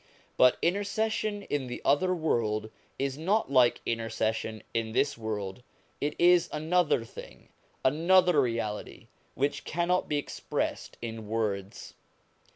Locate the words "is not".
2.97-3.51